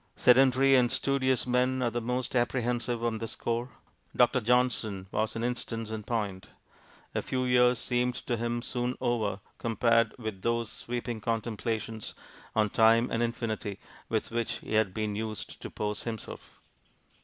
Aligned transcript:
Sedentary 0.15 0.73
and 0.73 0.91
studious 0.91 1.45
men 1.45 1.83
are 1.83 1.91
the 1.91 2.01
most 2.01 2.35
apprehensive 2.35 3.03
on 3.03 3.19
this 3.19 3.33
score. 3.33 3.69
Dr. 4.15 4.41
Johnson 4.41 5.05
was 5.11 5.35
an 5.35 5.43
instance 5.43 5.91
in 5.91 6.01
point. 6.01 6.47
A 7.13 7.21
few 7.21 7.45
years 7.45 7.77
seemed 7.77 8.15
to 8.15 8.35
him 8.35 8.63
soon 8.63 8.95
over, 8.99 9.41
compared 9.59 10.15
with 10.17 10.41
those 10.41 10.71
sweeping 10.71 11.21
contemplations 11.21 12.15
on 12.55 12.71
time 12.71 13.11
and 13.11 13.21
infinity 13.21 13.77
with 14.09 14.31
which 14.31 14.53
he 14.53 14.73
had 14.73 14.91
been 14.91 15.15
used 15.15 15.61
to 15.61 15.69
pose 15.69 16.01
himself. 16.01 16.59